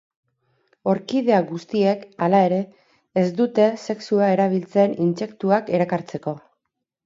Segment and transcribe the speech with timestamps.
[0.93, 2.59] Orkidea guztiek, hala ere,
[3.23, 6.39] ez dute sexua erabiltzen intsektuak erakartzeko.